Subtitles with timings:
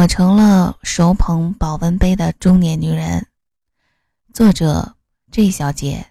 [0.00, 3.26] 我成了手捧保温杯的中年女人。
[4.32, 4.94] 作者
[5.30, 6.06] ：J 小姐。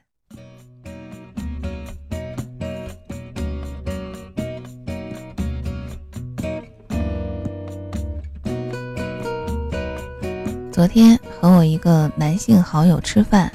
[10.72, 13.52] 昨天和我一个男性好友吃饭，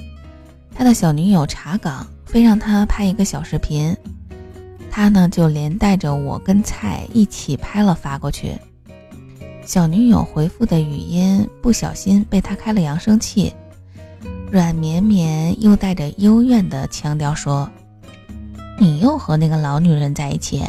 [0.75, 3.97] 他的小女友查岗，非让他拍一个小视频，
[4.91, 8.59] 他呢就连带着我跟菜一起拍了发过去。
[9.67, 13.53] 小女友回复的语音不小心被他开了扬声器，
[14.51, 17.69] 软绵绵又带着幽怨的腔调说
[18.79, 20.63] ：“你又和那个老女人在一起？”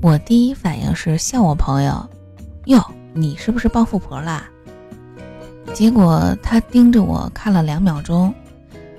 [0.00, 2.08] 我第一反应是笑我朋友
[2.66, 2.84] ：“哟，
[3.14, 4.48] 你是不是傍富婆啦？”
[5.74, 8.32] 结果他盯着我看了两秒钟，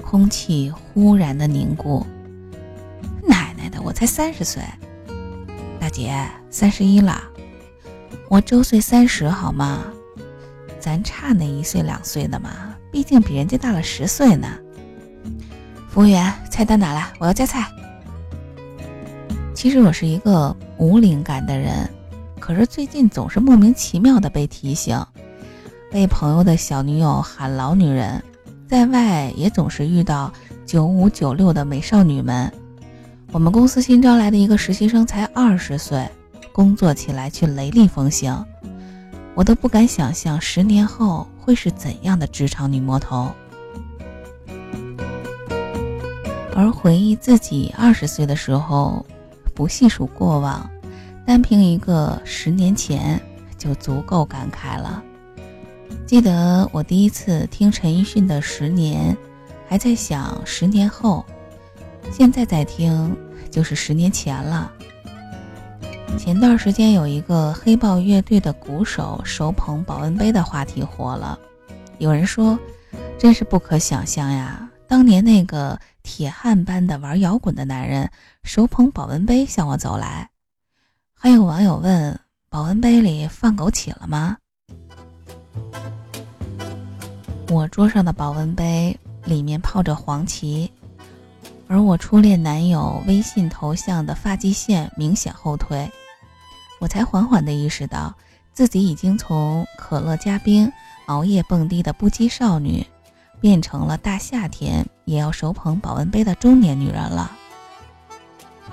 [0.02, 2.06] 空气忽然的凝固。
[3.28, 4.62] 奶奶的，我才三十岁。
[5.90, 7.22] 姐，三十一了，
[8.30, 9.80] 我周岁三十，好吗？
[10.80, 12.50] 咱差那一岁两岁的嘛，
[12.92, 14.48] 毕竟比人家大了十岁呢。
[15.90, 17.68] 服务员，菜单拿来，我要加菜。
[19.54, 21.90] 其实我是一个无灵感的人，
[22.40, 25.04] 可是最近总是莫名其妙的被提醒，
[25.92, 28.24] 被朋友的小女友喊老女人，
[28.70, 30.32] 在外也总是遇到
[30.66, 32.50] 九五九六的美少女们。
[33.32, 36.04] 我们公司新招来的一个实习生才二十岁，
[36.52, 38.44] 工作起来却雷厉风行，
[39.36, 43.32] 我都不敢想象十年后会是怎样的职场女魔头。
[46.56, 49.06] 而回忆自己二十岁的时候，
[49.54, 50.68] 不细数过往，
[51.24, 53.22] 单凭一个十年前
[53.60, 55.04] 就足够感慨了。
[56.08, 59.14] 记得我第一次听陈奕迅的《十年》，
[59.68, 61.24] 还在想十年后。
[62.12, 63.16] 现在在听，
[63.50, 64.72] 就是十年前了。
[66.18, 71.40] 前段时间有一个黑豹乐队的鼓手手捧保温杯的话题火了，
[71.98, 72.60] 有人说，
[73.18, 74.70] 真是不可想象呀！
[74.88, 78.10] 当年那个铁汉般的玩摇滚的男人，
[78.44, 80.30] 手捧保温杯向我走来。
[81.14, 82.20] 还有网友问，
[82.50, 84.36] 保温杯里放枸杞了吗？
[87.50, 90.70] 我桌上的保温杯里面泡着黄芪。
[91.72, 95.88] 而我初恋男友微信头像的发际线明显后退，
[96.80, 98.12] 我才缓缓地意识到，
[98.54, 100.72] 自己已经从可乐加冰、
[101.06, 102.84] 熬夜蹦迪的不羁少女，
[103.40, 107.38] 变成了大夏天也要手捧保温杯的中年女人了。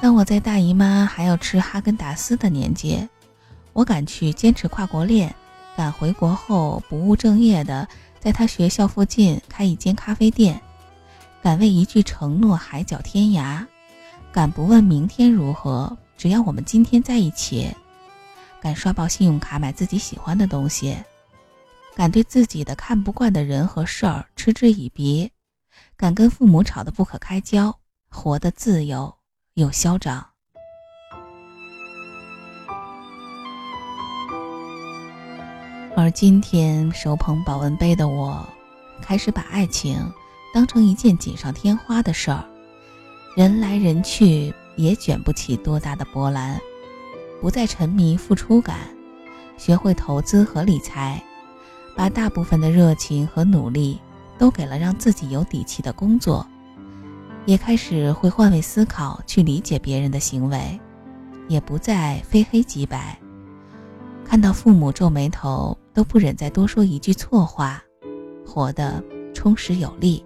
[0.00, 3.06] 当我在大姨妈还要吃哈根达斯的年纪，
[3.74, 5.34] 我敢去坚持跨国恋，
[5.76, 7.86] 敢回国后不务正业的
[8.18, 10.58] 在他学校附近开一间咖啡店。
[11.46, 13.64] 敢为一句承诺海角天涯，
[14.32, 17.72] 敢不问明天如何，只要我们今天在一起。
[18.60, 20.96] 敢刷爆信用卡买自己喜欢的东西，
[21.94, 25.30] 敢对自己的看不惯的人和事儿嗤之以鼻，
[25.96, 27.72] 敢跟父母吵得不可开交，
[28.10, 29.14] 活得自由
[29.54, 30.26] 又嚣张。
[35.96, 38.44] 而今天手捧保温杯的我，
[39.00, 39.96] 开始把爱情。
[40.52, 42.44] 当成一件锦上添花的事儿，
[43.36, 46.60] 人来人去也卷不起多大的波澜，
[47.40, 48.78] 不再沉迷付出感，
[49.56, 51.22] 学会投资和理财，
[51.94, 54.00] 把大部分的热情和努力
[54.38, 56.46] 都给了让自己有底气的工作，
[57.44, 60.80] 也开始会换位思考去理解别人的行为，
[61.48, 63.18] 也不再非黑即白，
[64.24, 67.82] 看到父母皱眉头都不忍再多说一句错话，
[68.44, 69.02] 活得
[69.32, 70.24] 充实有力。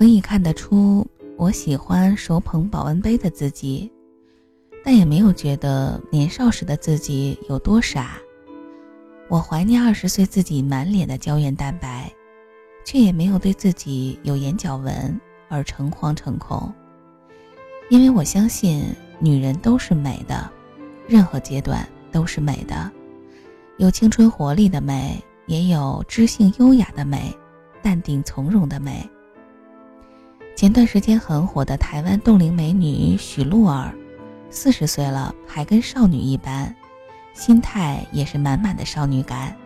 [0.00, 1.06] 可以看得出，
[1.36, 3.92] 我喜欢手捧保温杯的自己，
[4.82, 8.12] 但也没有觉得年少时的自己有多傻。
[9.28, 12.10] 我怀念二十岁自己满脸的胶原蛋白，
[12.82, 15.20] 却也没有对自己有眼角纹
[15.50, 16.72] 而诚惶诚恐。
[17.90, 18.82] 因为我相信，
[19.18, 20.50] 女人都是美的，
[21.06, 22.90] 任何阶段都是美的，
[23.76, 27.36] 有青春活力的美，也有知性优雅的美，
[27.82, 29.06] 淡定从容的美。
[30.60, 33.94] 前段时间很火的台湾冻龄美女许露儿，
[34.50, 36.76] 四十岁了还跟少女一般，
[37.32, 39.56] 心态也是满满的少女感，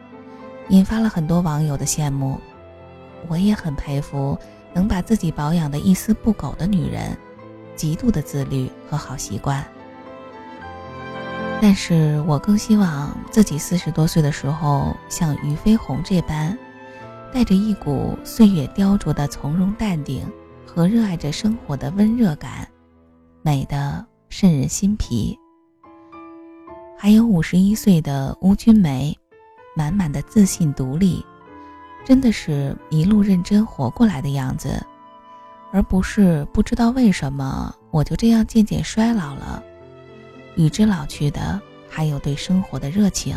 [0.69, 2.41] 引发了很多网友的羡慕。
[3.27, 4.39] 我也很佩服
[4.73, 7.19] 能把自己保养的一丝不苟的女人，
[7.75, 9.67] 极度的自律和好习惯。
[11.61, 16.57] 但是我更希望自己四十多岁的时候像俞飞鸿这般。
[17.33, 20.25] 带着一股岁月雕琢的从容淡定
[20.75, 22.69] 和热爱着生活的温热感，
[23.43, 25.39] 美的渗人心脾。
[26.99, 29.17] 还有五十一岁的邬君梅，
[29.77, 31.25] 满满的自信独立，
[32.05, 34.85] 真的是一路认真活过来的样子，
[35.71, 39.63] 而不是不知道为什么我就这样渐渐衰老了。
[40.57, 43.37] 与之老去的，还有对生活的热情。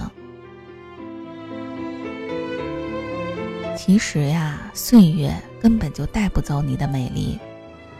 [3.75, 5.31] 其实呀，岁月
[5.67, 7.37] 根本就带不走你的美丽，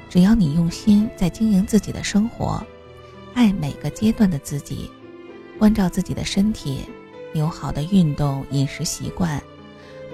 [0.09, 2.65] 只要你用心在经营自己的生活，
[3.33, 4.89] 爱每个阶段的自己，
[5.59, 6.85] 关照自己的身体，
[7.33, 9.43] 有好的运动饮食习惯，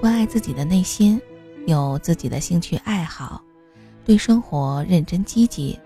[0.02, 1.22] 关爱自己的内心，
[1.68, 3.40] 有自己的兴趣爱好，
[4.04, 5.80] 对生活认真积极，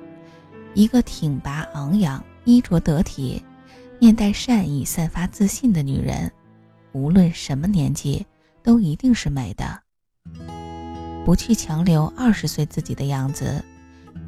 [0.74, 3.44] 一个挺拔昂扬、衣着得体、
[4.00, 6.32] 面带善意、散发自信的女人，
[6.94, 8.26] 无论什么年纪。
[8.64, 9.82] 都一定是美的。
[11.28, 13.62] 不去强留二十岁自己的样子，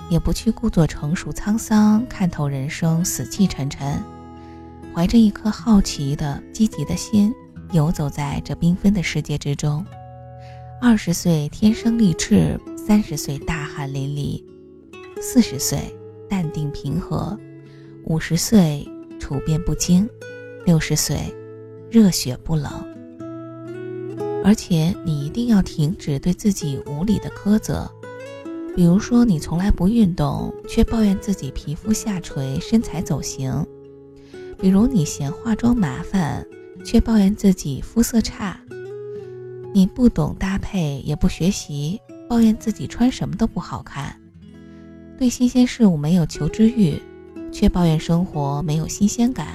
[0.10, 4.04] 也不去故作成熟沧桑，看透人生死气沉沉，
[4.94, 7.34] 怀着一颗好奇的积极的心，
[7.72, 9.86] 游走在这缤纷的世界之中。
[10.81, 14.44] 二十岁天生丽质，三十岁大汗淋漓，
[15.22, 15.80] 四十岁
[16.30, 17.40] 淡定平和，
[18.04, 18.86] 五十岁
[19.22, 20.06] 处变不惊，
[20.66, 21.34] 六十岁
[21.90, 22.69] 热血不冷。
[24.44, 27.90] 而且你一定要停止对自己无理的苛责，
[28.76, 33.64] 比如说你从来不运动，却抱怨自己皮肤下垂、身材走形；
[34.58, 36.46] 比如你嫌化妆麻烦，
[36.84, 38.56] 却抱怨自己肤色差；
[39.74, 44.16] 你不懂搭配，也不学习，抱怨自己穿什么都不好看；
[45.18, 47.00] 对新鲜事物没有求知欲，
[47.52, 49.48] 却抱怨生活没有新鲜感；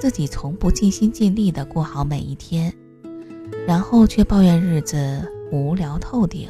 [0.00, 2.70] 自己从不尽心尽力地过好每一天。
[3.68, 6.48] 然后却抱怨日子无聊透顶。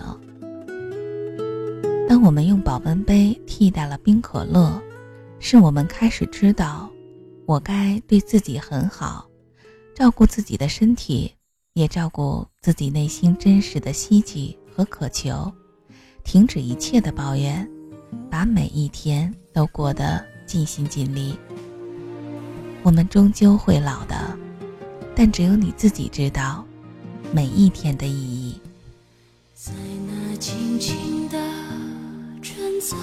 [2.09, 4.81] 当我们用保温杯替代了冰可乐，
[5.41, 6.89] 是我们开始知道，
[7.45, 9.29] 我该对自己很好，
[9.97, 11.35] 照顾自己的身体，
[11.73, 15.53] 也照顾自己内心真实的希冀和渴求，
[16.23, 17.69] 停止一切的抱怨，
[18.31, 21.37] 把每一天都过得尽心尽力。
[22.85, 24.39] 我们终究会老的，
[25.17, 26.65] 但只有你自己知道。
[27.33, 28.61] 每一天的意义。
[29.55, 29.73] 在
[30.07, 31.39] 那青青的
[32.41, 32.97] 春草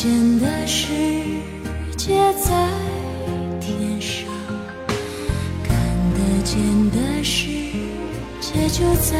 [0.00, 0.86] 见的世
[1.96, 2.68] 界在
[3.60, 4.28] 天上
[5.64, 5.76] 看
[6.14, 6.56] 得见
[6.92, 7.48] 的世
[8.40, 9.18] 界就在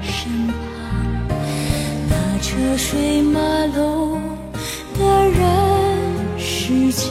[0.00, 0.54] 身旁。
[2.08, 3.40] 那车水马
[3.76, 4.22] 龙
[4.96, 7.10] 的人世间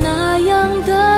[0.00, 1.11] 那样的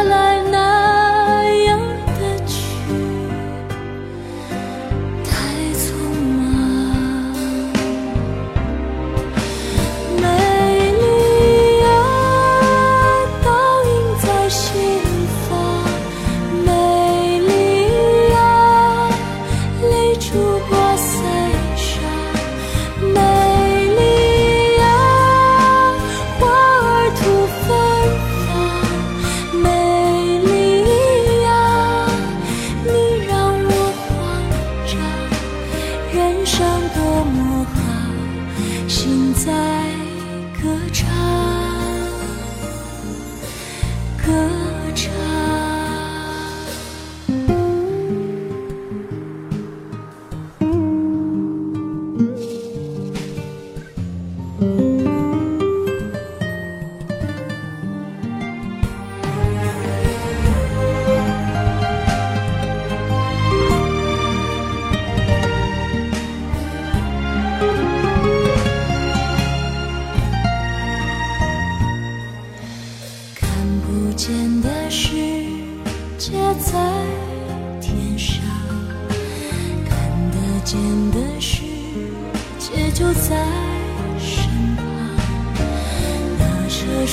[20.34, 20.83] 如果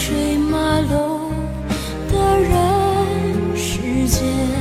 [0.03, 1.29] 水马楼
[2.11, 4.60] 的人世间。